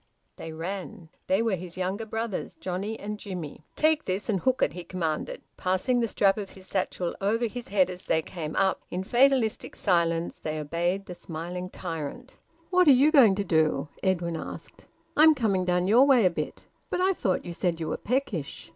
They 0.37 0.51
ran. 0.51 1.09
They 1.27 1.43
were 1.43 1.53
his 1.53 1.77
younger 1.77 2.07
brothers, 2.07 2.55
Johnnie 2.55 2.99
and 2.99 3.19
Jimmie. 3.19 3.65
"Take 3.75 4.05
this 4.05 4.29
and 4.29 4.39
hook 4.39 4.63
it!" 4.63 4.73
he 4.73 4.83
commanded, 4.83 5.43
passing 5.57 5.99
the 5.99 6.07
strap 6.07 6.39
of 6.39 6.49
his 6.49 6.65
satchel 6.65 7.15
over 7.21 7.45
his 7.45 7.67
head 7.67 7.87
as 7.91 8.05
they 8.05 8.23
came 8.23 8.55
up. 8.55 8.81
In 8.89 9.03
fatalistic 9.03 9.75
silence 9.75 10.39
they 10.39 10.59
obeyed 10.59 11.05
the 11.05 11.13
smiling 11.13 11.69
tyrant. 11.69 12.33
"What 12.71 12.87
are 12.87 12.91
you 12.99 13.11
going 13.11 13.35
to 13.35 13.43
do?" 13.43 13.89
Edwin 14.01 14.37
asked. 14.37 14.87
"I'm 15.15 15.35
coming 15.35 15.65
down 15.65 15.87
your 15.87 16.05
way 16.07 16.25
a 16.25 16.31
bit." 16.31 16.63
"But 16.89 16.99
I 16.99 17.13
thought 17.13 17.45
you 17.45 17.53
said 17.53 17.79
you 17.79 17.89
were 17.89 17.97
peckish." 17.97 18.69